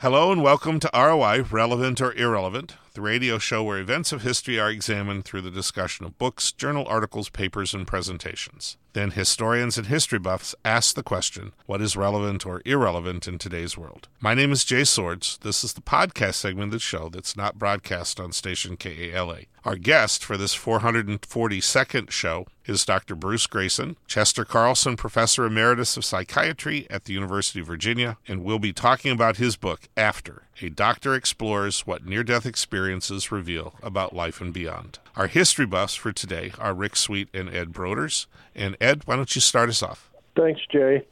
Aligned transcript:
Hello 0.00 0.32
and 0.32 0.42
welcome 0.42 0.80
to 0.80 0.90
ROI, 0.94 1.42
Relevant 1.50 2.00
or 2.00 2.14
Irrelevant, 2.14 2.74
the 2.94 3.02
radio 3.02 3.36
show 3.36 3.62
where 3.62 3.78
events 3.78 4.12
of 4.12 4.22
history 4.22 4.58
are 4.58 4.70
examined 4.70 5.26
through 5.26 5.42
the 5.42 5.50
discussion 5.50 6.06
of 6.06 6.16
books, 6.16 6.52
journal 6.52 6.86
articles, 6.88 7.28
papers, 7.28 7.74
and 7.74 7.86
presentations. 7.86 8.78
Then 8.94 9.10
historians 9.10 9.76
and 9.76 9.88
history 9.88 10.18
buffs 10.18 10.54
ask 10.64 10.94
the 10.94 11.02
question 11.02 11.52
what 11.66 11.82
is 11.82 11.96
relevant 11.96 12.46
or 12.46 12.62
irrelevant 12.64 13.28
in 13.28 13.36
today's 13.36 13.76
world? 13.76 14.08
My 14.20 14.32
name 14.32 14.52
is 14.52 14.64
Jay 14.64 14.84
Swords. 14.84 15.38
This 15.42 15.62
is 15.62 15.74
the 15.74 15.82
podcast 15.82 16.36
segment 16.36 16.68
of 16.68 16.72
the 16.72 16.78
show 16.78 17.10
that's 17.10 17.36
not 17.36 17.58
broadcast 17.58 18.18
on 18.18 18.32
station 18.32 18.78
KALA. 18.78 19.40
Our 19.62 19.76
guest 19.76 20.24
for 20.24 20.38
this 20.38 20.56
442nd 20.56 22.10
show 22.10 22.46
is 22.64 22.86
Dr. 22.86 23.14
Bruce 23.14 23.46
Greyson, 23.46 23.96
Chester 24.06 24.46
Carlson 24.46 24.96
Professor 24.96 25.44
Emeritus 25.44 25.98
of 25.98 26.04
Psychiatry 26.06 26.86
at 26.88 27.04
the 27.04 27.12
University 27.12 27.60
of 27.60 27.66
Virginia, 27.66 28.16
and 28.26 28.42
we'll 28.42 28.58
be 28.58 28.72
talking 28.72 29.12
about 29.12 29.36
his 29.36 29.56
book, 29.56 29.88
After 29.98 30.44
A 30.62 30.70
Doctor 30.70 31.14
Explores 31.14 31.86
What 31.86 32.06
Near 32.06 32.24
Death 32.24 32.46
Experiences 32.46 33.30
Reveal 33.30 33.74
About 33.82 34.14
Life 34.14 34.40
and 34.40 34.54
Beyond. 34.54 34.98
Our 35.14 35.26
history 35.26 35.66
buffs 35.66 35.94
for 35.94 36.10
today 36.10 36.52
are 36.58 36.72
Rick 36.72 36.96
Sweet 36.96 37.28
and 37.34 37.54
Ed 37.54 37.70
Broders. 37.72 38.24
And 38.54 38.78
Ed, 38.80 39.02
why 39.04 39.16
don't 39.16 39.34
you 39.34 39.42
start 39.42 39.68
us 39.68 39.82
off? 39.82 40.10
Thanks, 40.36 40.62
Jay. 40.72 41.06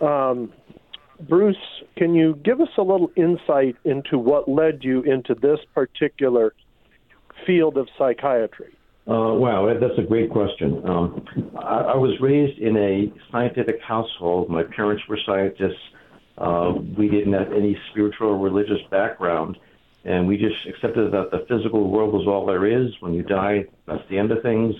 Um, 0.00 0.54
Bruce, 1.20 1.56
can 1.96 2.14
you 2.14 2.40
give 2.42 2.62
us 2.62 2.68
a 2.78 2.82
little 2.82 3.10
insight 3.14 3.76
into 3.84 4.18
what 4.18 4.48
led 4.48 4.82
you 4.82 5.02
into 5.02 5.34
this 5.34 5.58
particular 5.74 6.54
field 7.46 7.76
of 7.76 7.88
psychiatry? 7.98 8.76
Uh, 9.06 9.34
wow, 9.34 9.66
that's 9.78 9.98
a 9.98 10.02
great 10.02 10.30
question. 10.30 10.80
Um, 10.88 11.26
I, 11.58 11.92
I, 11.92 11.96
was 11.96 12.18
raised 12.20 12.58
in 12.58 12.74
a 12.76 13.12
scientific 13.30 13.78
household. 13.82 14.48
My 14.48 14.62
parents 14.62 15.02
were 15.06 15.18
scientists. 15.26 15.82
Uh, 16.38 16.72
we 16.96 17.08
didn't 17.08 17.34
have 17.34 17.52
any 17.52 17.76
spiritual 17.90 18.28
or 18.28 18.38
religious 18.38 18.80
background, 18.90 19.58
and 20.06 20.26
we 20.26 20.38
just 20.38 20.56
accepted 20.66 21.12
that 21.12 21.30
the 21.30 21.44
physical 21.50 21.90
world 21.90 22.14
was 22.14 22.26
all 22.26 22.46
there 22.46 22.66
is. 22.66 22.92
When 23.00 23.12
you 23.12 23.22
die, 23.22 23.66
that's 23.86 24.02
the 24.08 24.16
end 24.18 24.32
of 24.32 24.42
things. 24.42 24.74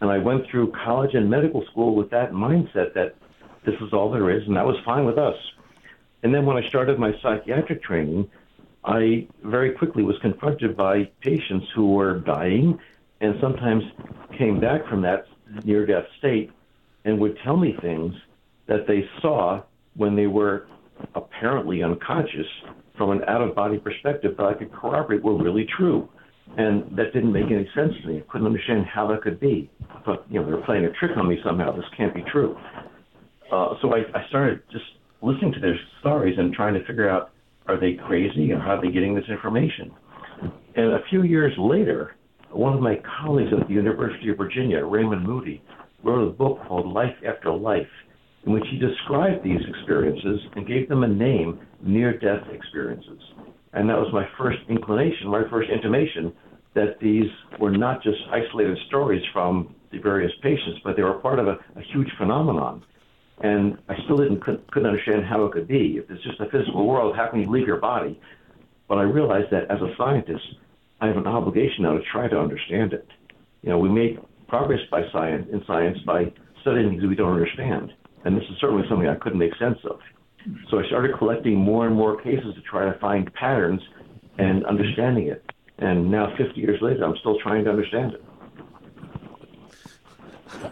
And 0.00 0.10
I 0.10 0.18
went 0.18 0.46
through 0.48 0.72
college 0.84 1.14
and 1.14 1.28
medical 1.28 1.64
school 1.72 1.96
with 1.96 2.10
that 2.10 2.30
mindset 2.30 2.94
that 2.94 3.16
this 3.64 3.74
is 3.80 3.92
all 3.92 4.12
there 4.12 4.30
is, 4.30 4.46
and 4.46 4.56
that 4.56 4.64
was 4.64 4.76
fine 4.84 5.06
with 5.06 5.18
us. 5.18 5.36
And 6.22 6.32
then 6.32 6.46
when 6.46 6.56
I 6.56 6.68
started 6.68 7.00
my 7.00 7.12
psychiatric 7.20 7.82
training, 7.82 8.30
I 8.86 9.26
very 9.42 9.72
quickly 9.72 10.04
was 10.04 10.16
confronted 10.22 10.76
by 10.76 11.10
patients 11.20 11.66
who 11.74 11.94
were 11.94 12.20
dying 12.20 12.78
and 13.20 13.34
sometimes 13.40 13.82
came 14.38 14.60
back 14.60 14.86
from 14.88 15.02
that 15.02 15.26
near 15.64 15.84
death 15.84 16.04
state 16.18 16.50
and 17.04 17.18
would 17.18 17.36
tell 17.44 17.56
me 17.56 17.76
things 17.82 18.14
that 18.66 18.86
they 18.86 19.08
saw 19.20 19.62
when 19.94 20.14
they 20.14 20.28
were 20.28 20.68
apparently 21.14 21.82
unconscious 21.82 22.46
from 22.96 23.10
an 23.10 23.22
out 23.28 23.42
of 23.42 23.54
body 23.54 23.78
perspective 23.78 24.36
that 24.36 24.46
I 24.46 24.54
could 24.54 24.72
corroborate 24.72 25.22
were 25.22 25.36
really 25.36 25.66
true. 25.76 26.08
And 26.56 26.96
that 26.96 27.12
didn't 27.12 27.32
make 27.32 27.46
any 27.46 27.68
sense 27.74 27.92
to 28.02 28.08
me. 28.08 28.18
I 28.18 28.30
couldn't 28.30 28.46
understand 28.46 28.86
how 28.86 29.08
that 29.08 29.22
could 29.22 29.40
be. 29.40 29.68
Thought, 30.04 30.24
you 30.30 30.38
know, 30.38 30.46
they 30.46 30.52
were 30.52 30.62
playing 30.62 30.84
a 30.84 30.92
trick 30.92 31.16
on 31.16 31.28
me 31.28 31.38
somehow. 31.44 31.74
This 31.74 31.84
can't 31.96 32.14
be 32.14 32.22
true. 32.30 32.56
Uh, 33.50 33.74
so 33.82 33.92
I, 33.94 34.02
I 34.14 34.28
started 34.28 34.62
just 34.70 34.84
listening 35.22 35.52
to 35.54 35.60
their 35.60 35.78
stories 36.00 36.38
and 36.38 36.54
trying 36.54 36.74
to 36.74 36.84
figure 36.84 37.10
out 37.10 37.32
are 37.68 37.78
they 37.78 37.94
crazy 38.06 38.52
or 38.52 38.58
how 38.58 38.76
are 38.76 38.82
they 38.82 38.92
getting 38.92 39.14
this 39.14 39.24
information? 39.28 39.90
And 40.76 40.92
a 40.92 41.00
few 41.10 41.22
years 41.22 41.52
later, 41.58 42.16
one 42.50 42.74
of 42.74 42.80
my 42.80 43.00
colleagues 43.20 43.50
at 43.58 43.66
the 43.66 43.74
University 43.74 44.30
of 44.30 44.36
Virginia, 44.36 44.84
Raymond 44.84 45.26
Moody, 45.26 45.62
wrote 46.04 46.28
a 46.28 46.32
book 46.32 46.58
called 46.66 46.92
Life 46.92 47.14
After 47.26 47.52
Life, 47.52 47.86
in 48.44 48.52
which 48.52 48.64
he 48.70 48.78
described 48.78 49.44
these 49.44 49.60
experiences 49.68 50.40
and 50.54 50.66
gave 50.66 50.88
them 50.88 51.02
a 51.02 51.08
name, 51.08 51.60
near 51.82 52.18
death 52.18 52.46
experiences. 52.52 53.20
And 53.72 53.88
that 53.90 53.96
was 53.96 54.08
my 54.12 54.26
first 54.38 54.58
inclination, 54.68 55.28
my 55.28 55.42
first 55.50 55.68
intimation 55.70 56.32
that 56.74 56.98
these 57.00 57.24
were 57.58 57.70
not 57.70 58.02
just 58.02 58.18
isolated 58.30 58.76
stories 58.88 59.22
from 59.32 59.74
the 59.90 59.98
various 59.98 60.32
patients, 60.42 60.80
but 60.84 60.94
they 60.96 61.02
were 61.02 61.14
part 61.14 61.38
of 61.38 61.48
a, 61.48 61.52
a 61.76 61.82
huge 61.92 62.08
phenomenon. 62.18 62.82
And 63.42 63.78
I 63.88 63.96
still 64.04 64.16
didn't 64.16 64.40
couldn't, 64.40 64.70
couldn't 64.72 64.88
understand 64.88 65.24
how 65.24 65.44
it 65.44 65.52
could 65.52 65.68
be. 65.68 65.98
If 65.98 66.10
it's 66.10 66.22
just 66.22 66.40
a 66.40 66.46
physical 66.46 66.86
world, 66.86 67.16
how 67.16 67.28
can 67.28 67.40
you 67.40 67.50
leave 67.50 67.66
your 67.66 67.80
body? 67.80 68.18
But 68.88 68.98
I 68.98 69.02
realized 69.02 69.50
that 69.50 69.70
as 69.70 69.80
a 69.82 69.94
scientist, 69.96 70.44
I 71.00 71.08
have 71.08 71.16
an 71.16 71.26
obligation 71.26 71.82
now 71.82 71.94
to 71.94 72.02
try 72.10 72.28
to 72.28 72.38
understand 72.38 72.92
it. 72.92 73.06
You 73.62 73.70
know, 73.70 73.78
we 73.78 73.88
make 73.88 74.18
progress 74.48 74.80
by 74.90 75.02
science 75.12 75.48
in 75.52 75.62
science 75.66 75.98
by 76.06 76.32
studying 76.62 76.90
things 76.90 77.04
we 77.04 77.14
don't 77.14 77.32
understand, 77.32 77.92
and 78.24 78.36
this 78.36 78.44
is 78.44 78.56
certainly 78.60 78.88
something 78.88 79.08
I 79.08 79.16
couldn't 79.16 79.38
make 79.38 79.54
sense 79.56 79.78
of. 79.84 79.98
So 80.70 80.78
I 80.78 80.86
started 80.86 81.18
collecting 81.18 81.56
more 81.56 81.86
and 81.86 81.94
more 81.94 82.20
cases 82.20 82.54
to 82.54 82.60
try 82.62 82.90
to 82.90 82.98
find 82.98 83.32
patterns 83.34 83.80
and 84.38 84.64
understanding 84.64 85.26
it. 85.26 85.44
And 85.78 86.10
now, 86.10 86.34
50 86.36 86.58
years 86.58 86.80
later, 86.80 87.04
I'm 87.04 87.16
still 87.18 87.38
trying 87.40 87.64
to 87.64 87.70
understand 87.70 88.14
it. 88.14 88.24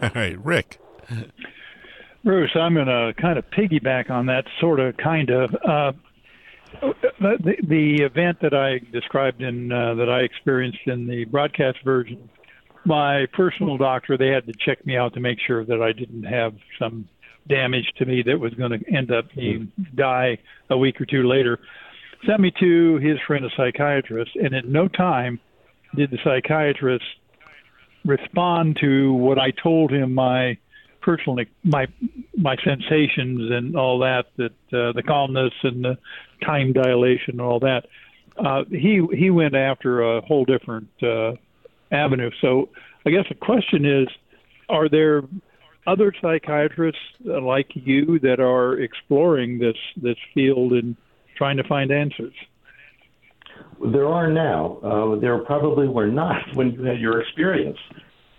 All 0.01 0.09
right, 0.15 0.43
Rick. 0.43 0.79
Bruce, 2.25 2.55
I'm 2.55 2.73
going 2.73 2.87
to 2.87 3.13
kind 3.21 3.37
of 3.37 3.45
piggyback 3.51 4.09
on 4.09 4.25
that, 4.25 4.45
sort 4.59 4.79
of, 4.79 4.97
kind 4.97 5.29
of. 5.29 5.55
Uh, 5.63 5.91
the, 7.21 7.55
the 7.67 8.01
event 8.01 8.39
that 8.41 8.55
I 8.55 8.79
described 8.91 9.43
in 9.43 9.71
uh, 9.71 9.93
that 9.93 10.09
I 10.09 10.21
experienced 10.21 10.79
in 10.87 11.05
the 11.05 11.25
broadcast 11.25 11.77
version, 11.85 12.27
my 12.83 13.27
personal 13.31 13.77
doctor, 13.77 14.17
they 14.17 14.29
had 14.29 14.47
to 14.47 14.53
check 14.53 14.83
me 14.87 14.97
out 14.97 15.13
to 15.13 15.19
make 15.19 15.37
sure 15.45 15.63
that 15.65 15.83
I 15.83 15.91
didn't 15.91 16.23
have 16.23 16.55
some 16.79 17.07
damage 17.47 17.93
to 17.97 18.05
me 18.05 18.23
that 18.23 18.39
was 18.39 18.55
going 18.55 18.71
to 18.71 18.91
end 18.91 19.11
up 19.11 19.25
being 19.35 19.71
die 19.93 20.39
a 20.71 20.77
week 20.77 20.99
or 20.99 21.05
two 21.05 21.27
later. 21.27 21.59
Sent 22.25 22.39
me 22.39 22.51
to 22.59 22.97
his 22.97 23.19
friend, 23.27 23.45
a 23.45 23.49
psychiatrist, 23.55 24.31
and 24.35 24.55
in 24.55 24.71
no 24.71 24.87
time 24.87 25.39
did 25.95 26.09
the 26.09 26.17
psychiatrist 26.23 27.05
respond 28.03 28.79
to 28.81 29.13
what 29.13 29.37
I 29.37 29.51
told 29.51 29.91
him 29.91 30.15
my 30.15 30.57
personal 31.05 31.45
my 31.63 31.85
my 32.35 32.55
sensations 32.63 33.51
and 33.51 33.77
all 33.77 33.99
that 33.99 34.25
that 34.37 34.51
uh, 34.73 34.91
the 34.93 35.03
calmness 35.05 35.53
and 35.61 35.85
the 35.85 35.97
time 36.43 36.73
dilation 36.73 37.33
and 37.33 37.41
all 37.41 37.59
that. 37.59 37.85
Uh, 38.43 38.63
he 38.69 39.01
he 39.13 39.29
went 39.29 39.55
after 39.55 40.01
a 40.01 40.21
whole 40.21 40.43
different 40.43 40.89
uh, 41.03 41.33
avenue. 41.91 42.31
So 42.41 42.69
I 43.05 43.11
guess 43.11 43.25
the 43.29 43.35
question 43.35 43.85
is, 43.85 44.07
are 44.67 44.89
there 44.89 45.21
other 45.87 46.11
psychiatrists 46.19 46.99
like 47.23 47.69
you 47.75 48.19
that 48.19 48.39
are 48.39 48.79
exploring 48.79 49.59
this 49.59 49.77
this 49.95 50.17
field 50.33 50.73
and 50.73 50.97
trying 51.37 51.57
to 51.57 51.63
find 51.63 51.91
answers? 51.91 52.33
There 53.93 54.07
are 54.07 54.29
now. 54.29 54.79
Uh, 54.83 55.19
there 55.19 55.37
probably 55.39 55.87
were 55.87 56.07
not 56.07 56.55
when 56.55 56.71
you 56.71 56.83
had 56.83 56.99
your 56.99 57.21
experience. 57.21 57.77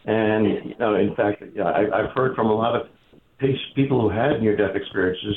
And 0.07 0.47
you 0.65 0.75
know, 0.79 0.95
in 0.95 1.15
fact, 1.17 1.43
I, 1.59 1.85
I've 1.93 2.11
heard 2.15 2.35
from 2.37 2.47
a 2.47 2.55
lot 2.55 2.75
of 2.77 2.87
people 3.75 4.01
who 4.01 4.09
had 4.09 4.41
near-death 4.41 4.75
experiences 4.75 5.35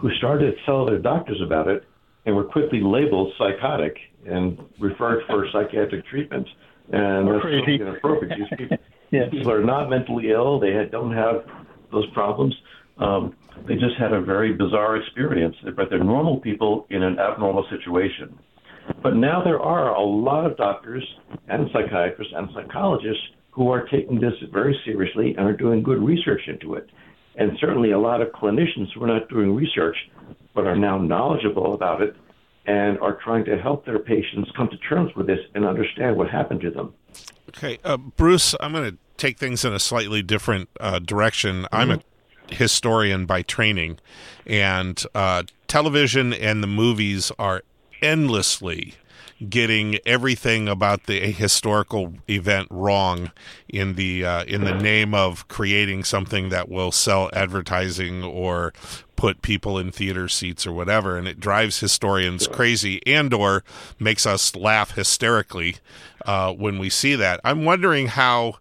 who 0.00 0.10
started 0.18 0.52
to 0.52 0.66
tell 0.66 0.86
their 0.86 0.98
doctors 0.98 1.40
about 1.44 1.68
it 1.68 1.84
and 2.26 2.36
were 2.36 2.44
quickly 2.44 2.80
labeled 2.82 3.32
psychotic 3.38 3.96
and 4.26 4.58
referred 4.78 5.22
for 5.26 5.46
psychiatric 5.52 6.06
treatment. 6.06 6.46
And 6.92 7.28
that's 7.28 7.42
crazy. 7.42 7.80
inappropriate. 7.80 8.38
These 8.38 8.58
people, 8.58 8.76
yes. 9.10 9.30
people 9.30 9.50
are 9.50 9.64
not 9.64 9.88
mentally 9.88 10.30
ill. 10.30 10.60
They 10.60 10.72
don't 10.90 11.14
have 11.14 11.44
those 11.90 12.06
problems. 12.12 12.54
Um, 12.98 13.34
they 13.66 13.74
just 13.74 13.96
had 13.98 14.12
a 14.12 14.20
very 14.20 14.52
bizarre 14.52 14.96
experience, 14.96 15.56
but 15.76 15.88
they're 15.88 16.04
normal 16.04 16.40
people 16.40 16.86
in 16.90 17.02
an 17.02 17.18
abnormal 17.18 17.66
situation. 17.70 18.38
But 19.02 19.16
now 19.16 19.42
there 19.42 19.60
are 19.60 19.94
a 19.94 20.02
lot 20.02 20.44
of 20.44 20.56
doctors 20.56 21.06
and 21.48 21.68
psychiatrists 21.72 22.32
and 22.36 22.48
psychologists 22.54 23.22
who 23.50 23.70
are 23.70 23.86
taking 23.88 24.20
this 24.20 24.34
very 24.52 24.78
seriously 24.84 25.34
and 25.36 25.46
are 25.46 25.56
doing 25.56 25.82
good 25.82 26.02
research 26.02 26.42
into 26.46 26.74
it. 26.74 26.88
And 27.36 27.52
certainly 27.60 27.92
a 27.92 27.98
lot 27.98 28.20
of 28.20 28.28
clinicians 28.28 28.92
who 28.94 29.04
are 29.04 29.06
not 29.06 29.28
doing 29.28 29.54
research 29.54 29.96
but 30.54 30.66
are 30.66 30.76
now 30.76 30.98
knowledgeable 30.98 31.74
about 31.74 32.02
it 32.02 32.16
and 32.66 32.98
are 32.98 33.18
trying 33.22 33.44
to 33.44 33.56
help 33.58 33.84
their 33.86 33.98
patients 33.98 34.50
come 34.56 34.68
to 34.68 34.76
terms 34.78 35.10
with 35.16 35.26
this 35.26 35.38
and 35.54 35.64
understand 35.64 36.16
what 36.16 36.28
happened 36.28 36.60
to 36.60 36.70
them. 36.70 36.92
Okay, 37.48 37.78
uh, 37.84 37.96
Bruce, 37.96 38.54
I'm 38.60 38.72
going 38.72 38.92
to 38.92 38.98
take 39.16 39.38
things 39.38 39.64
in 39.64 39.72
a 39.72 39.80
slightly 39.80 40.22
different 40.22 40.68
uh, 40.78 40.98
direction. 40.98 41.62
Mm-hmm. 41.62 41.74
I'm 41.74 41.90
a 41.90 42.00
historian 42.54 43.26
by 43.26 43.42
training, 43.42 43.98
and 44.46 45.02
uh, 45.14 45.44
television 45.66 46.32
and 46.32 46.62
the 46.62 46.68
movies 46.68 47.32
are 47.38 47.62
endlessly 48.02 48.94
getting 49.48 49.98
everything 50.04 50.68
about 50.68 51.04
the 51.04 51.32
historical 51.32 52.14
event 52.28 52.68
wrong 52.70 53.30
in 53.68 53.94
the 53.94 54.24
uh, 54.24 54.44
in 54.44 54.64
the 54.64 54.74
name 54.74 55.14
of 55.14 55.48
creating 55.48 56.04
something 56.04 56.50
that 56.50 56.68
will 56.68 56.92
sell 56.92 57.30
advertising 57.32 58.22
or 58.22 58.72
put 59.16 59.42
people 59.42 59.78
in 59.78 59.92
theater 59.92 60.28
seats 60.28 60.66
or 60.66 60.72
whatever. 60.72 61.16
And 61.16 61.28
it 61.28 61.40
drives 61.40 61.80
historians 61.80 62.46
crazy 62.46 63.02
and 63.06 63.32
or 63.34 63.64
makes 63.98 64.26
us 64.26 64.56
laugh 64.56 64.92
hysterically 64.92 65.76
uh, 66.24 66.52
when 66.52 66.78
we 66.78 66.88
see 66.88 67.14
that. 67.16 67.40
I'm 67.44 67.64
wondering 67.64 68.08
how 68.08 68.56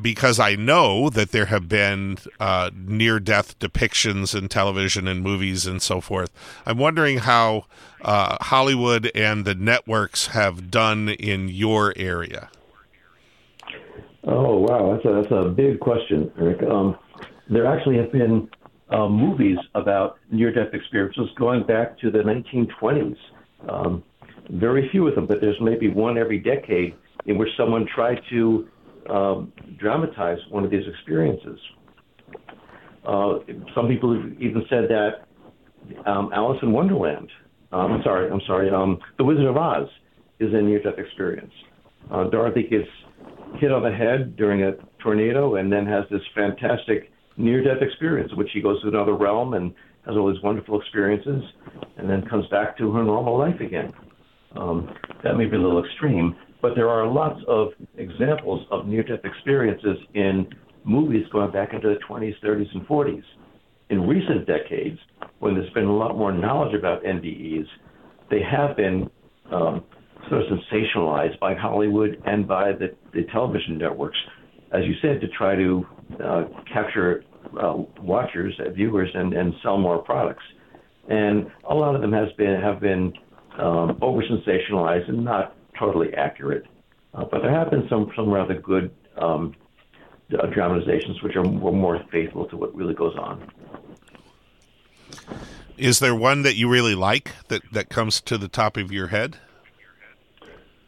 because 0.00 0.40
I 0.40 0.54
know 0.54 1.10
that 1.10 1.32
there 1.32 1.46
have 1.46 1.68
been 1.68 2.18
uh, 2.40 2.70
near 2.74 3.20
death 3.20 3.58
depictions 3.58 4.36
in 4.36 4.48
television 4.48 5.06
and 5.06 5.22
movies 5.22 5.66
and 5.66 5.82
so 5.82 6.00
forth. 6.00 6.30
I'm 6.64 6.78
wondering 6.78 7.18
how 7.18 7.66
uh, 8.00 8.38
Hollywood 8.40 9.10
and 9.14 9.44
the 9.44 9.54
networks 9.54 10.28
have 10.28 10.70
done 10.70 11.08
in 11.10 11.48
your 11.48 11.92
area. 11.96 12.50
Oh 14.24 14.58
wow, 14.58 14.94
that's 14.94 15.04
a 15.04 15.22
that's 15.22 15.32
a 15.32 15.48
big 15.48 15.80
question, 15.80 16.30
Eric. 16.38 16.62
Um, 16.62 16.96
there 17.50 17.66
actually 17.66 17.96
have 17.96 18.12
been 18.12 18.48
uh, 18.90 19.08
movies 19.08 19.58
about 19.74 20.18
near-death 20.30 20.72
experiences 20.74 21.28
going 21.36 21.64
back 21.64 21.98
to 21.98 22.10
the 22.10 22.18
1920s. 22.18 23.16
Um, 23.68 24.04
very 24.50 24.88
few 24.90 25.08
of 25.08 25.14
them, 25.14 25.26
but 25.26 25.40
there's 25.40 25.60
maybe 25.60 25.88
one 25.88 26.18
every 26.18 26.38
decade 26.38 26.94
in 27.26 27.38
which 27.38 27.48
someone 27.56 27.86
tried 27.92 28.20
to 28.30 28.68
um, 29.10 29.52
dramatize 29.78 30.38
one 30.50 30.64
of 30.64 30.70
these 30.70 30.84
experiences. 30.86 31.58
Uh, 33.06 33.38
some 33.74 33.88
people 33.88 34.14
have 34.14 34.40
even 34.40 34.64
said 34.70 34.84
that 34.88 36.08
um, 36.08 36.30
Alice 36.32 36.58
in 36.62 36.72
Wonderland, 36.72 37.28
um, 37.72 37.92
I'm 37.92 38.02
sorry, 38.02 38.30
I'm 38.30 38.40
sorry, 38.46 38.70
um, 38.70 38.98
The 39.18 39.24
Wizard 39.24 39.46
of 39.46 39.56
Oz 39.56 39.88
is 40.38 40.52
a 40.52 40.62
near-death 40.62 40.98
experience. 40.98 41.52
Uh, 42.10 42.24
Dorothy 42.30 42.64
gets 42.64 42.88
hit 43.58 43.72
on 43.72 43.82
the 43.82 43.90
head 43.90 44.36
during 44.36 44.62
a 44.62 44.72
tornado 45.02 45.56
and 45.56 45.72
then 45.72 45.86
has 45.86 46.04
this 46.10 46.22
fantastic 46.34 47.10
near-death 47.36 47.80
experience, 47.80 48.30
in 48.32 48.38
which 48.38 48.48
she 48.52 48.60
goes 48.60 48.80
to 48.82 48.88
another 48.88 49.14
realm 49.14 49.54
and 49.54 49.74
has 50.06 50.16
all 50.16 50.32
these 50.32 50.42
wonderful 50.42 50.80
experiences, 50.80 51.42
and 51.96 52.08
then 52.08 52.22
comes 52.28 52.46
back 52.48 52.76
to 52.78 52.90
her 52.92 53.04
normal 53.04 53.38
life 53.38 53.60
again. 53.60 53.92
Um, 54.56 54.92
that 55.24 55.36
may 55.36 55.46
be 55.46 55.56
a 55.56 55.60
little 55.60 55.84
extreme, 55.84 56.36
but 56.62 56.76
there 56.76 56.88
are 56.88 57.06
lots 57.06 57.40
of 57.48 57.68
examples 57.98 58.66
of 58.70 58.86
near 58.86 59.02
death 59.02 59.24
experiences 59.24 59.98
in 60.14 60.46
movies 60.84 61.26
going 61.32 61.50
back 61.50 61.74
into 61.74 61.88
the 61.88 61.98
20s, 62.08 62.34
30s, 62.42 62.72
and 62.72 62.86
40s. 62.86 63.22
In 63.90 64.06
recent 64.06 64.46
decades, 64.46 64.98
when 65.40 65.54
there's 65.54 65.72
been 65.74 65.84
a 65.84 65.94
lot 65.94 66.16
more 66.16 66.32
knowledge 66.32 66.74
about 66.74 67.02
NDEs, 67.02 67.66
they 68.30 68.40
have 68.40 68.76
been 68.76 69.10
um, 69.52 69.84
sort 70.30 70.42
of 70.42 70.58
sensationalized 70.72 71.38
by 71.40 71.54
Hollywood 71.54 72.22
and 72.24 72.46
by 72.46 72.72
the, 72.72 72.94
the 73.12 73.24
television 73.32 73.76
networks, 73.76 74.16
as 74.72 74.84
you 74.84 74.94
said, 75.02 75.20
to 75.20 75.28
try 75.36 75.56
to 75.56 75.84
uh, 76.24 76.44
capture 76.72 77.24
uh, 77.60 77.74
watchers, 78.00 78.54
uh, 78.60 78.70
viewers, 78.70 79.10
and, 79.12 79.34
and 79.34 79.52
sell 79.62 79.76
more 79.76 79.98
products. 79.98 80.44
And 81.08 81.48
a 81.68 81.74
lot 81.74 81.94
of 81.94 82.00
them 82.00 82.12
has 82.12 82.28
been 82.38 82.60
have 82.60 82.80
been 82.80 83.12
um, 83.58 83.98
over 84.00 84.22
sensationalized 84.22 85.08
and 85.08 85.24
not 85.24 85.56
totally 85.78 86.14
accurate. 86.14 86.66
Uh, 87.14 87.24
but 87.24 87.42
there 87.42 87.50
have 87.50 87.70
been 87.70 87.86
some 87.88 88.10
some 88.16 88.30
rather 88.30 88.54
good 88.54 88.90
um, 89.18 89.54
uh, 90.38 90.46
dramatizations 90.46 91.22
which 91.22 91.36
are 91.36 91.44
more, 91.44 91.72
more 91.72 92.00
faithful 92.10 92.46
to 92.46 92.56
what 92.56 92.74
really 92.74 92.94
goes 92.94 93.16
on. 93.16 93.46
Is 95.76 95.98
there 95.98 96.14
one 96.14 96.42
that 96.42 96.56
you 96.56 96.68
really 96.68 96.94
like 96.94 97.32
that, 97.48 97.62
that 97.72 97.88
comes 97.88 98.20
to 98.22 98.38
the 98.38 98.48
top 98.48 98.76
of 98.76 98.92
your 98.92 99.08
head? 99.08 99.38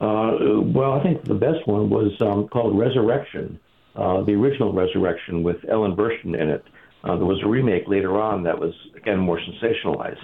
Uh, 0.01 0.61
well, 0.63 0.93
I 0.93 1.03
think 1.03 1.25
the 1.25 1.35
best 1.35 1.67
one 1.67 1.89
was 1.89 2.13
um, 2.21 2.49
called 2.49 2.79
Resurrection, 2.79 3.59
uh, 3.97 4.23
the 4.23 4.33
original 4.33 4.73
Resurrection 4.73 5.43
with 5.43 5.57
Ellen 5.69 5.97
Burstyn 5.97 6.39
in 6.41 6.49
it. 6.51 6.65
Uh, 7.03 7.17
there 7.17 7.27
was 7.27 7.41
a 7.43 7.49
remake 7.49 7.87
later 7.87 8.21
on 8.21 8.43
that 8.45 8.59
was 8.59 8.73
again 8.97 9.19
more 9.19 9.39
sensationalized, 9.39 10.23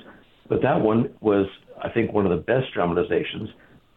but 0.48 0.62
that 0.62 0.80
one 0.80 1.12
was, 1.20 1.46
I 1.82 1.88
think, 1.90 2.12
one 2.12 2.26
of 2.26 2.30
the 2.30 2.42
best 2.42 2.72
dramatizations 2.74 3.50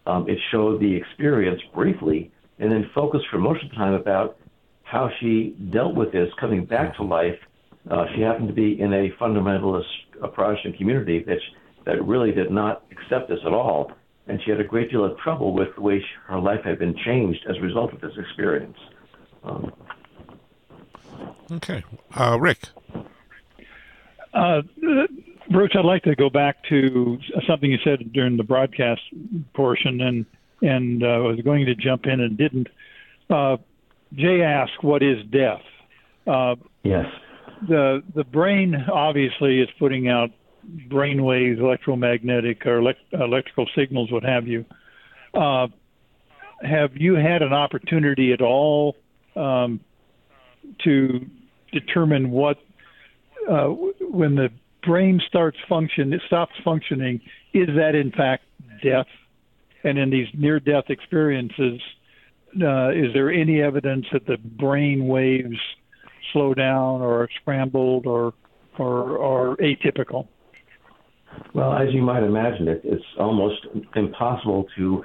um, 0.05 0.29
it 0.29 0.37
showed 0.51 0.79
the 0.81 0.95
experience 0.95 1.61
briefly 1.73 2.31
and 2.59 2.71
then 2.71 2.89
focused 2.93 3.25
for 3.31 3.37
most 3.37 3.63
of 3.63 3.69
the 3.69 3.75
time 3.75 3.93
about 3.93 4.37
how 4.83 5.09
she 5.19 5.55
dealt 5.71 5.95
with 5.95 6.11
this 6.11 6.29
coming 6.39 6.65
back 6.65 6.95
to 6.97 7.03
life. 7.03 7.39
Uh, 7.89 8.05
she 8.15 8.21
happened 8.21 8.47
to 8.47 8.53
be 8.53 8.79
in 8.79 8.93
a 8.93 9.09
fundamentalist 9.19 9.83
uh, 10.21 10.27
Protestant 10.27 10.77
community 10.77 11.23
that, 11.23 11.39
that 11.85 12.03
really 12.05 12.31
did 12.31 12.51
not 12.51 12.83
accept 12.91 13.29
this 13.29 13.39
at 13.45 13.53
all. 13.53 13.91
And 14.27 14.39
she 14.43 14.51
had 14.51 14.59
a 14.59 14.63
great 14.63 14.89
deal 14.89 15.03
of 15.03 15.17
trouble 15.17 15.53
with 15.53 15.69
the 15.75 15.81
way 15.81 15.99
she, 15.99 16.05
her 16.27 16.39
life 16.39 16.61
had 16.63 16.79
been 16.79 16.95
changed 17.05 17.45
as 17.49 17.57
a 17.57 17.61
result 17.61 17.93
of 17.93 17.99
this 17.99 18.13
experience. 18.17 18.77
Um, 19.43 19.73
okay. 21.51 21.83
Uh, 22.15 22.37
Rick. 22.39 22.69
Uh, 24.33 24.61
Bruce, 25.51 25.71
I'd 25.77 25.85
like 25.85 26.03
to 26.03 26.15
go 26.15 26.29
back 26.29 26.57
to 26.69 27.17
something 27.47 27.69
you 27.69 27.77
said 27.83 28.13
during 28.13 28.37
the 28.37 28.43
broadcast 28.43 29.01
portion, 29.53 30.01
and 30.01 30.25
and 30.61 31.03
uh, 31.03 31.19
was 31.21 31.39
going 31.43 31.65
to 31.65 31.75
jump 31.75 32.05
in 32.05 32.21
and 32.21 32.37
didn't. 32.37 32.67
Uh, 33.29 33.57
Jay 34.13 34.41
asked, 34.41 34.83
"What 34.83 35.03
is 35.03 35.17
death?" 35.31 35.61
Uh, 36.25 36.55
yes. 36.83 37.05
The 37.67 38.03
the 38.15 38.23
brain 38.23 38.75
obviously 38.91 39.59
is 39.59 39.69
putting 39.79 40.07
out 40.07 40.29
brain 40.89 41.23
waves, 41.23 41.59
electromagnetic 41.59 42.65
or 42.65 42.77
elect- 42.77 43.13
electrical 43.13 43.67
signals, 43.75 44.11
what 44.11 44.23
have 44.23 44.47
you. 44.47 44.65
Uh, 45.33 45.67
have 46.61 46.95
you 46.95 47.15
had 47.15 47.41
an 47.41 47.51
opportunity 47.51 48.31
at 48.31 48.41
all 48.41 48.95
um, 49.35 49.81
to 50.83 51.25
determine 51.71 52.31
what 52.31 52.57
uh, 53.49 53.67
when 53.67 54.35
the 54.35 54.49
brain 54.85 55.21
starts 55.27 55.57
function, 55.67 56.13
it 56.13 56.21
stops 56.27 56.53
functioning, 56.63 57.21
is 57.53 57.67
that 57.75 57.95
in 57.95 58.11
fact 58.11 58.43
death? 58.83 59.07
And 59.83 59.97
in 59.97 60.09
these 60.09 60.27
near-death 60.33 60.85
experiences, 60.89 61.81
uh, 62.61 62.89
is 62.91 63.13
there 63.13 63.31
any 63.31 63.61
evidence 63.61 64.05
that 64.13 64.25
the 64.25 64.37
brain 64.37 65.07
waves 65.07 65.57
slow 66.31 66.53
down 66.53 67.01
or 67.01 67.23
are 67.23 67.29
scrambled 67.41 68.05
or 68.05 68.33
or, 68.79 69.17
or 69.17 69.57
atypical? 69.57 70.27
Well, 71.53 71.73
as 71.73 71.93
you 71.93 72.01
might 72.01 72.23
imagine, 72.23 72.67
it, 72.67 72.81
it's 72.83 73.03
almost 73.19 73.67
impossible 73.95 74.65
to 74.77 75.03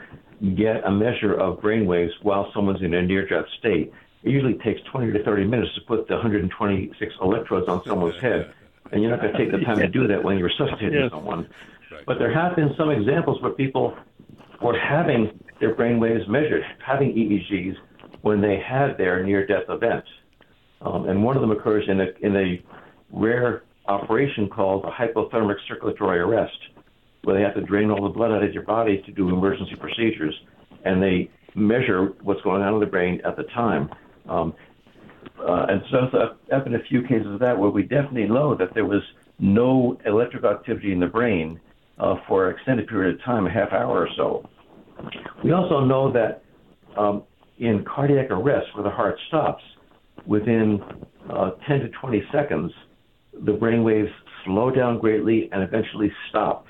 get 0.56 0.86
a 0.86 0.90
measure 0.90 1.34
of 1.34 1.60
brain 1.60 1.86
waves 1.86 2.12
while 2.22 2.50
someone's 2.54 2.82
in 2.82 2.94
a 2.94 3.02
near-death 3.02 3.44
state. 3.58 3.92
It 4.22 4.30
usually 4.30 4.54
takes 4.64 4.80
20 4.90 5.12
to 5.12 5.22
30 5.22 5.44
minutes 5.44 5.74
to 5.74 5.80
put 5.82 6.08
the 6.08 6.14
126 6.14 7.14
electrodes 7.20 7.68
on 7.68 7.84
someone's 7.84 8.20
head 8.22 8.54
and 8.92 9.02
you're 9.02 9.10
not 9.10 9.20
going 9.20 9.32
to 9.32 9.38
take 9.38 9.52
the 9.52 9.64
time 9.64 9.78
to 9.78 9.88
do 9.88 10.06
that 10.06 10.22
when 10.22 10.38
you're 10.38 10.48
resuscitating 10.48 11.00
yes. 11.02 11.10
someone. 11.10 11.48
Right. 11.90 12.04
But 12.06 12.18
there 12.18 12.32
have 12.32 12.56
been 12.56 12.70
some 12.76 12.90
examples 12.90 13.40
where 13.42 13.52
people 13.52 13.96
were 14.62 14.78
having 14.78 15.38
their 15.60 15.74
brain 15.74 15.98
waves 15.98 16.24
measured, 16.28 16.62
having 16.84 17.10
EEGs 17.10 17.74
when 18.22 18.40
they 18.40 18.58
had 18.58 18.96
their 18.98 19.24
near-death 19.24 19.64
event. 19.68 20.04
Um, 20.80 21.08
and 21.08 21.22
one 21.22 21.36
of 21.36 21.42
them 21.42 21.50
occurs 21.50 21.84
in 21.88 22.00
a, 22.00 22.06
in 22.20 22.36
a 22.36 22.62
rare 23.12 23.64
operation 23.86 24.48
called 24.48 24.84
a 24.84 24.90
hypothermic 24.90 25.56
circulatory 25.66 26.20
arrest, 26.20 26.58
where 27.22 27.36
they 27.36 27.42
have 27.42 27.54
to 27.54 27.62
drain 27.62 27.90
all 27.90 28.02
the 28.02 28.08
blood 28.08 28.30
out 28.30 28.42
of 28.42 28.52
your 28.52 28.62
body 28.62 29.02
to 29.06 29.12
do 29.12 29.28
emergency 29.28 29.74
procedures, 29.76 30.34
and 30.84 31.02
they 31.02 31.30
measure 31.54 32.12
what's 32.22 32.40
going 32.42 32.62
on 32.62 32.74
in 32.74 32.80
the 32.80 32.86
brain 32.86 33.20
at 33.24 33.36
the 33.36 33.44
time. 33.44 33.88
Um, 34.28 34.54
uh, 35.40 35.66
and 35.68 35.82
so 35.90 36.36
have 36.50 36.64
been 36.64 36.74
a 36.74 36.82
few 36.88 37.02
cases 37.02 37.26
of 37.26 37.40
that 37.40 37.58
where 37.58 37.70
we 37.70 37.82
definitely 37.82 38.26
know 38.26 38.54
that 38.54 38.74
there 38.74 38.84
was 38.84 39.02
no 39.38 39.98
electrical 40.04 40.50
activity 40.50 40.92
in 40.92 41.00
the 41.00 41.06
brain 41.06 41.60
uh, 41.98 42.16
for 42.26 42.48
an 42.48 42.56
extended 42.56 42.88
period 42.88 43.14
of 43.14 43.22
time, 43.24 43.46
a 43.46 43.50
half 43.50 43.72
hour 43.72 43.98
or 43.98 44.08
so. 44.16 44.48
We 45.44 45.52
also 45.52 45.80
know 45.80 46.12
that 46.12 46.42
um, 46.96 47.22
in 47.58 47.84
cardiac 47.84 48.30
arrest, 48.30 48.66
where 48.74 48.84
the 48.84 48.90
heart 48.90 49.18
stops, 49.28 49.62
within 50.26 50.80
uh, 51.30 51.50
10 51.66 51.80
to 51.80 51.88
20 51.88 52.22
seconds, 52.32 52.72
the 53.44 53.52
brain 53.52 53.84
waves 53.84 54.10
slow 54.44 54.70
down 54.70 54.98
greatly 54.98 55.48
and 55.52 55.62
eventually 55.62 56.12
stop. 56.28 56.66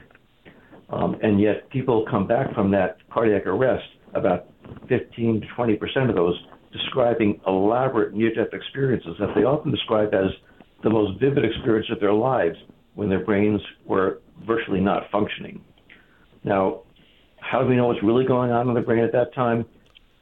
Um, 0.91 1.17
and 1.23 1.41
yet, 1.41 1.69
people 1.71 2.07
come 2.11 2.27
back 2.27 2.55
from 2.55 2.71
that 2.71 2.97
cardiac 3.11 3.47
arrest, 3.47 3.85
about 4.15 4.47
15 4.89 5.43
to 5.43 5.47
20 5.55 5.77
percent 5.77 6.09
of 6.09 6.17
those 6.17 6.39
describing 6.73 7.41
elaborate 7.47 8.15
near 8.15 8.35
death 8.35 8.53
experiences 8.53 9.17
that 9.19 9.35
they 9.35 9.45
often 9.45 9.71
describe 9.71 10.13
as 10.15 10.31
the 10.83 10.91
most 10.91 11.19
vivid 11.21 11.45
experience 11.45 11.89
of 11.91 12.01
their 12.01 12.13
lives 12.13 12.57
when 12.95 13.09
their 13.09 13.25
brains 13.25 13.61
were 13.85 14.21
virtually 14.47 14.81
not 14.81 15.05
functioning. 15.11 15.61
Now, 16.45 16.83
how 17.41 17.63
do 17.63 17.69
we 17.69 17.77
know 17.77 17.87
what's 17.87 18.03
really 18.03 18.27
going 18.27 18.51
on 18.51 18.69
in 18.69 18.75
the 18.75 18.81
brain 18.81 19.03
at 19.03 19.13
that 19.13 19.35
time? 19.35 19.65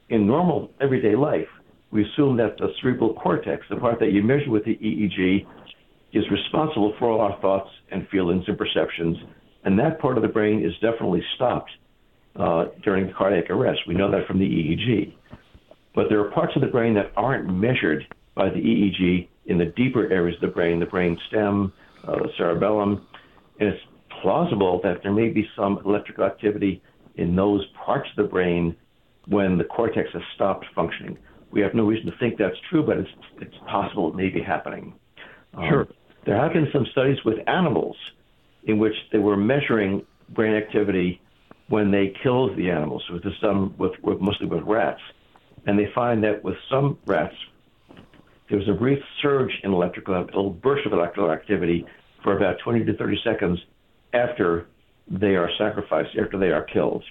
In 0.09 0.27
normal 0.27 0.71
everyday 0.81 1.17
life, 1.17 1.49
we 1.91 2.05
assume 2.05 2.37
that 2.37 2.57
the 2.59 2.69
cerebral 2.81 3.15
cortex, 3.15 3.65
the 3.71 3.77
part 3.77 3.99
that 4.01 4.13
you 4.13 4.23
measure 4.23 4.51
with 4.51 4.65
the 4.65 4.77
EEG, 4.77 5.47
is 6.13 6.25
responsible 6.31 6.95
for 6.99 7.11
all 7.11 7.21
our 7.21 7.41
thoughts 7.41 7.71
and 7.91 8.09
feelings 8.09 8.45
and 8.47 8.57
perceptions, 8.57 9.17
and 9.65 9.79
that 9.79 9.99
part 10.01 10.17
of 10.17 10.23
the 10.23 10.29
brain 10.29 10.65
is 10.65 10.73
definitely 10.75 11.23
stopped 11.35 11.71
uh, 12.37 12.67
during 12.85 13.13
cardiac 13.17 13.51
arrest. 13.51 13.81
We 13.89 13.95
know 13.95 14.11
that 14.11 14.27
from 14.27 14.39
the 14.39 14.45
EEG. 14.45 15.15
But 15.97 16.11
there 16.11 16.21
are 16.21 16.31
parts 16.31 16.55
of 16.55 16.61
the 16.61 16.69
brain 16.69 16.95
that 16.95 17.11
aren't 17.17 17.53
measured 17.53 18.07
by 18.35 18.51
the 18.51 18.61
EEG 18.61 19.29
in 19.47 19.57
the 19.57 19.65
deeper 19.65 20.13
areas 20.13 20.37
of 20.37 20.43
the 20.43 20.55
brain, 20.55 20.79
the 20.79 20.87
brain 20.87 21.19
stem, 21.27 21.73
uh, 22.07 22.17
the 22.17 22.29
cerebellum. 22.37 23.07
And 23.59 23.71
it's 23.71 23.83
plausible 24.21 24.79
that 24.83 25.03
there 25.03 25.13
may 25.13 25.31
be 25.31 25.49
some 25.57 25.81
electrical 25.87 26.25
activity 26.25 26.83
in 27.15 27.35
those 27.35 27.67
parts 27.83 28.11
of 28.11 28.25
the 28.25 28.31
brain 28.31 28.77
when 29.29 29.57
the 29.57 29.65
cortex 29.65 30.11
has 30.13 30.23
stopped 30.35 30.67
functioning. 30.75 31.17
We 31.51 31.63
have 31.63 31.73
no 31.73 31.85
reason 31.85 32.11
to 32.11 32.19
think 32.19 32.37
that's 32.37 32.59
true, 32.69 32.85
but 32.85 32.99
it's 32.99 33.11
it's 33.41 33.57
possible 33.67 34.11
it 34.11 34.15
may 34.15 34.29
be 34.29 34.43
happening. 34.43 34.93
Um, 35.55 35.69
sure. 35.71 35.89
There 36.27 36.37
have 36.37 36.53
been 36.53 36.69
some 36.75 36.85
studies 36.93 37.25
with 37.25 37.39
animals 37.47 37.97
in 38.65 38.79
which 38.79 38.95
they 39.13 39.19
were 39.19 39.37
measuring 39.37 40.05
brain 40.29 40.55
activity 40.55 41.23
when 41.69 41.91
they 41.91 42.13
killed 42.23 42.55
the 42.59 42.71
animals. 42.71 43.03
This 43.11 43.33
is 43.33 43.39
done 43.41 43.75
with, 43.79 43.93
with 44.03 44.21
mostly 44.21 44.47
with 44.47 44.63
rats, 44.65 45.01
and 45.67 45.79
they 45.79 45.91
find 45.95 46.23
that 46.25 46.43
with 46.43 46.57
some 46.71 46.99
rats, 47.07 47.35
there 48.49 48.59
was 48.59 48.69
a 48.69 48.73
brief 48.73 48.99
surge 49.21 49.51
in 49.65 49.73
electrical, 49.73 50.15
a 50.15 50.21
little 50.21 50.51
burst 50.51 50.87
of 50.87 50.93
electrical 50.93 51.31
activity 51.31 51.85
for 52.23 52.37
about 52.37 52.57
20 52.65 52.85
to 52.85 52.97
30 52.97 53.19
seconds 53.25 53.59
after 54.13 54.67
they 55.09 55.35
are 55.35 55.51
sacrificed, 55.59 56.11
after 56.21 56.39
they 56.39 56.51
are 56.51 56.63
killed. 56.63 57.03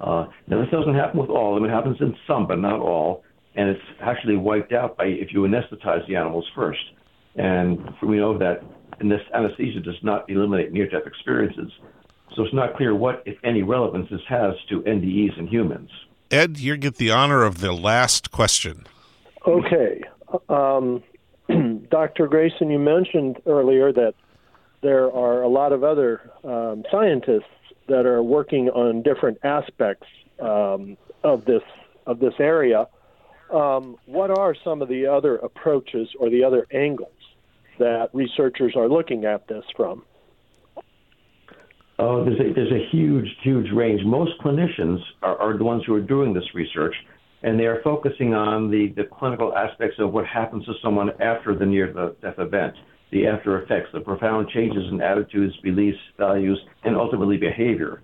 Uh, 0.00 0.26
now, 0.46 0.60
this 0.60 0.70
doesn't 0.70 0.94
happen 0.94 1.20
with 1.20 1.30
all 1.30 1.54
of 1.56 1.60
them. 1.60 1.68
It 1.68 1.72
happens 1.72 1.96
in 2.00 2.14
some, 2.26 2.46
but 2.46 2.58
not 2.58 2.80
all. 2.80 3.24
And 3.54 3.68
it's 3.70 3.82
actually 4.00 4.36
wiped 4.36 4.72
out 4.72 4.96
by 4.96 5.06
if 5.06 5.32
you 5.32 5.40
anesthetize 5.40 6.06
the 6.06 6.16
animals 6.16 6.48
first. 6.54 6.80
And 7.36 7.78
we 8.02 8.16
know 8.16 8.38
that 8.38 8.62
anesthesia 9.00 9.80
does 9.80 9.96
not 10.02 10.28
eliminate 10.30 10.72
near-death 10.72 11.06
experiences. 11.06 11.70
So 12.36 12.44
it's 12.44 12.54
not 12.54 12.76
clear 12.76 12.94
what, 12.94 13.22
if 13.26 13.36
any, 13.44 13.62
relevance 13.62 14.08
this 14.10 14.20
has 14.28 14.54
to 14.70 14.82
NDEs 14.82 15.38
in 15.38 15.46
humans. 15.46 15.90
Ed, 16.30 16.58
you 16.58 16.76
get 16.76 16.96
the 16.96 17.10
honor 17.10 17.42
of 17.42 17.60
the 17.60 17.72
last 17.72 18.30
question. 18.30 18.86
Okay. 19.46 20.02
Um, 20.48 21.02
Dr. 21.90 22.28
Greyson, 22.28 22.70
you 22.70 22.78
mentioned 22.78 23.40
earlier 23.46 23.92
that 23.92 24.14
there 24.82 25.10
are 25.10 25.42
a 25.42 25.48
lot 25.48 25.72
of 25.72 25.82
other 25.82 26.30
um, 26.44 26.84
scientists 26.90 27.44
that 27.88 28.04
are 28.04 28.22
working 28.22 28.68
on 28.68 29.02
different 29.02 29.38
aspects 29.42 30.06
um, 30.40 30.96
of 31.24 31.44
this 31.46 31.62
of 32.06 32.20
this 32.20 32.34
area. 32.38 32.86
Um, 33.52 33.96
what 34.04 34.30
are 34.30 34.54
some 34.62 34.82
of 34.82 34.88
the 34.88 35.06
other 35.06 35.36
approaches 35.36 36.08
or 36.20 36.28
the 36.28 36.44
other 36.44 36.66
angles 36.70 37.10
that 37.78 38.10
researchers 38.12 38.74
are 38.76 38.88
looking 38.88 39.24
at 39.24 39.48
this 39.48 39.64
from? 39.74 40.04
Oh, 42.00 42.24
there's 42.24 42.38
a, 42.38 42.52
there's 42.54 42.70
a 42.70 42.88
huge, 42.92 43.26
huge 43.42 43.72
range. 43.72 44.02
Most 44.04 44.32
clinicians 44.40 44.98
are, 45.22 45.36
are 45.38 45.58
the 45.58 45.64
ones 45.64 45.82
who 45.84 45.94
are 45.94 46.00
doing 46.00 46.32
this 46.32 46.44
research, 46.54 46.94
and 47.42 47.58
they 47.58 47.64
are 47.64 47.80
focusing 47.82 48.34
on 48.34 48.70
the, 48.70 48.92
the 48.96 49.02
clinical 49.18 49.52
aspects 49.56 49.96
of 49.98 50.12
what 50.12 50.24
happens 50.24 50.64
to 50.66 50.74
someone 50.82 51.10
after 51.20 51.56
the 51.58 51.66
near 51.66 51.92
death 52.22 52.38
event, 52.38 52.74
the 53.10 53.26
after 53.26 53.62
effects, 53.62 53.88
the 53.92 54.00
profound 54.00 54.48
changes 54.50 54.84
in 54.92 55.00
attitudes, 55.00 55.56
beliefs, 55.64 55.98
values, 56.18 56.60
and 56.84 56.96
ultimately 56.96 57.36
behavior. 57.36 58.00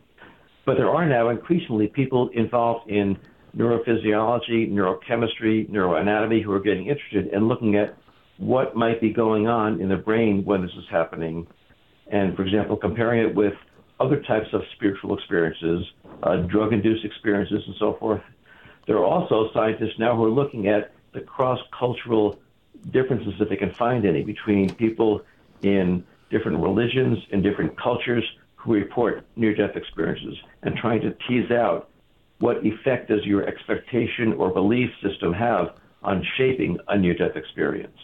But 0.67 0.77
there 0.77 0.91
are 0.91 1.07
now 1.07 1.29
increasingly 1.29 1.87
people 1.87 2.31
involved 2.35 2.91
in 2.91 3.17
neurophysiology, 3.57 4.73
neurochemistry, 4.73 5.71
neuroanatomy 5.71 6.43
who 6.43 6.51
are 6.51 6.61
getting 6.61 6.89
interested 6.89 7.29
in 7.33 7.47
looking 7.47 7.77
at 7.77 7.97
what 8.39 8.75
might 8.75 9.01
be 9.01 9.13
going 9.13 9.47
on 9.47 9.81
in 9.81 9.89
the 9.89 9.97
brain 9.97 10.45
when 10.45 10.63
this 10.63 10.73
is 10.73 10.85
happening. 10.91 11.47
And 12.11 12.35
for 12.35 12.43
example, 12.43 12.77
comparing 12.77 13.29
it 13.29 13.35
with 13.35 13.53
other 14.05 14.21
types 14.23 14.49
of 14.53 14.63
spiritual 14.75 15.17
experiences, 15.17 15.87
uh, 16.23 16.37
drug 16.37 16.73
induced 16.73 17.05
experiences, 17.05 17.63
and 17.67 17.75
so 17.79 17.95
forth. 17.95 18.23
There 18.87 18.97
are 18.99 19.05
also 19.05 19.51
scientists 19.53 19.99
now 19.99 20.15
who 20.17 20.25
are 20.25 20.31
looking 20.31 20.69
at 20.69 20.93
the 21.13 21.21
cross 21.21 21.61
cultural 21.79 22.39
differences, 22.91 23.35
if 23.41 23.49
they 23.49 23.57
can 23.57 23.73
find 23.73 24.05
any, 24.05 24.23
between 24.23 24.75
people 24.75 25.23
in 25.63 26.05
different 26.31 26.59
religions 26.59 27.19
and 27.33 27.43
different 27.43 27.79
cultures 27.81 28.25
who 28.57 28.75
report 28.75 29.25
near 29.37 29.55
death 29.55 29.77
experiences 29.77 30.37
and 30.63 30.77
trying 30.77 31.01
to 31.01 31.15
tease 31.27 31.51
out 31.51 31.91
what 32.41 32.65
effect 32.65 33.09
does 33.09 33.25
your 33.25 33.47
expectation 33.47 34.33
or 34.35 34.51
belief 34.51 34.91
system 35.03 35.33
have 35.33 35.75
on 36.03 36.27
shaping 36.37 36.79
a 36.89 36.99
near 36.99 37.15
death 37.15 37.37
experience. 37.37 37.97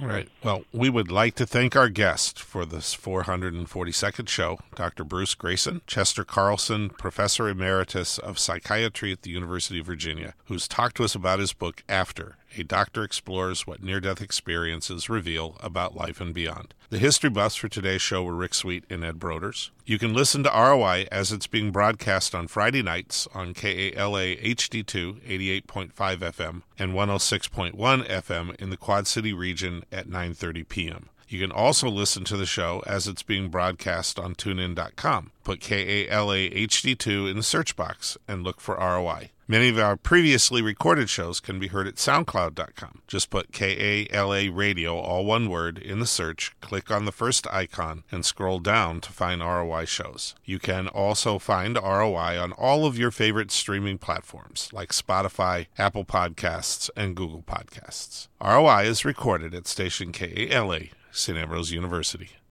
All 0.00 0.08
right. 0.08 0.28
Well, 0.42 0.64
we 0.72 0.88
would 0.88 1.10
like 1.10 1.34
to 1.36 1.46
thank 1.46 1.74
our 1.76 1.88
guest 1.88 2.40
for 2.40 2.64
this 2.64 2.94
442nd 2.94 4.28
show, 4.28 4.58
Dr. 4.74 5.04
Bruce 5.04 5.34
Greyson, 5.34 5.80
Chester 5.86 6.24
Carlson, 6.24 6.90
Professor 6.90 7.48
Emeritus 7.48 8.18
of 8.18 8.38
Psychiatry 8.38 9.12
at 9.12 9.22
the 9.22 9.30
University 9.30 9.80
of 9.80 9.86
Virginia, 9.86 10.34
who's 10.46 10.68
talked 10.68 10.96
to 10.96 11.04
us 11.04 11.14
about 11.14 11.38
his 11.38 11.52
book, 11.52 11.82
After 11.88 12.36
a 12.56 12.62
doctor 12.62 13.02
explores 13.02 13.66
what 13.66 13.82
near 13.82 14.00
death 14.00 14.20
experiences 14.20 15.08
reveal 15.08 15.56
about 15.60 15.96
life 15.96 16.20
and 16.20 16.34
beyond. 16.34 16.74
The 16.90 16.98
history 16.98 17.30
buffs 17.30 17.56
for 17.56 17.68
today's 17.68 18.02
show 18.02 18.22
were 18.22 18.34
Rick 18.34 18.54
Sweet 18.54 18.84
and 18.90 19.04
Ed 19.04 19.18
Broders. 19.18 19.70
You 19.86 19.98
can 19.98 20.12
listen 20.12 20.42
to 20.44 20.50
ROI 20.50 21.06
as 21.10 21.32
it's 21.32 21.46
being 21.46 21.70
broadcast 21.70 22.34
on 22.34 22.48
Friday 22.48 22.82
nights 22.82 23.26
on 23.34 23.54
KALA 23.54 24.36
HD2 24.36 25.20
88.5 25.22 25.92
FM 25.92 26.62
and 26.78 26.92
106.1 26.92 27.74
FM 28.06 28.54
in 28.56 28.70
the 28.70 28.76
Quad 28.76 29.06
City 29.06 29.32
region 29.32 29.84
at 29.90 30.08
9:30 30.08 30.68
p.m. 30.68 31.08
You 31.32 31.40
can 31.40 31.50
also 31.50 31.88
listen 31.88 32.24
to 32.24 32.36
the 32.36 32.44
show 32.44 32.82
as 32.86 33.08
it's 33.08 33.22
being 33.22 33.48
broadcast 33.48 34.18
on 34.18 34.34
tunein.com. 34.34 35.30
Put 35.44 35.60
KALA 35.60 36.50
HD2 36.50 37.30
in 37.30 37.38
the 37.38 37.42
search 37.42 37.74
box 37.74 38.18
and 38.28 38.42
look 38.42 38.60
for 38.60 38.76
ROI. 38.76 39.30
Many 39.48 39.70
of 39.70 39.78
our 39.78 39.96
previously 39.96 40.60
recorded 40.60 41.08
shows 41.08 41.40
can 41.40 41.58
be 41.58 41.68
heard 41.68 41.88
at 41.88 41.96
SoundCloud.com. 41.96 43.00
Just 43.08 43.30
put 43.30 43.50
KALA 43.50 44.50
Radio, 44.52 44.98
all 44.98 45.24
one 45.24 45.48
word, 45.48 45.78
in 45.78 46.00
the 46.00 46.06
search, 46.06 46.52
click 46.60 46.90
on 46.90 47.06
the 47.06 47.12
first 47.12 47.46
icon, 47.50 48.04
and 48.12 48.26
scroll 48.26 48.60
down 48.60 49.00
to 49.00 49.10
find 49.10 49.40
ROI 49.40 49.86
shows. 49.86 50.34
You 50.44 50.58
can 50.58 50.86
also 50.86 51.38
find 51.38 51.76
ROI 51.76 52.38
on 52.40 52.52
all 52.52 52.84
of 52.84 52.98
your 52.98 53.10
favorite 53.10 53.50
streaming 53.50 53.96
platforms 53.96 54.68
like 54.70 54.90
Spotify, 54.90 55.66
Apple 55.78 56.04
Podcasts, 56.04 56.90
and 56.94 57.16
Google 57.16 57.42
Podcasts. 57.42 58.28
ROI 58.42 58.82
is 58.82 59.04
recorded 59.06 59.54
at 59.54 59.66
station 59.66 60.12
KALA 60.12 60.82
St. 61.12 61.36
Ambrose 61.36 61.70
University. 61.72 62.32